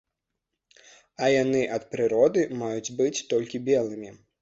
[1.27, 4.15] А яны ад прыроды маюць быць толькі белымі.